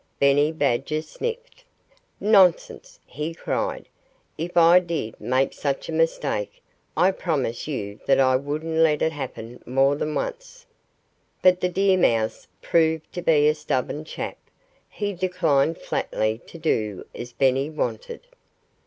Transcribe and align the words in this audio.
Benny 0.19 0.51
Badger 0.51 1.03
sniffed. 1.03 1.63
"Nonsense!" 2.19 2.99
he 3.05 3.35
cried. 3.35 3.87
"If 4.35 4.57
I 4.57 4.79
did 4.79 5.21
make 5.21 5.53
such 5.53 5.89
a 5.89 5.93
mistake, 5.93 6.63
I 6.97 7.11
promise 7.11 7.67
you 7.67 7.99
that 8.07 8.19
I 8.19 8.35
wouldn't 8.35 8.79
let 8.79 9.03
it 9.03 9.11
happen 9.11 9.61
more 9.63 9.95
than 9.95 10.15
once." 10.15 10.65
But 11.43 11.61
the 11.61 11.69
deer 11.69 11.99
mouse 11.99 12.47
proved 12.63 13.13
to 13.13 13.21
be 13.21 13.47
a 13.47 13.53
stubborn 13.53 14.03
chap. 14.03 14.39
He 14.89 15.13
declined 15.13 15.77
flatly 15.77 16.41
to 16.47 16.57
do 16.57 17.05
as 17.13 17.31
Benny 17.31 17.69
wanted. 17.69 18.21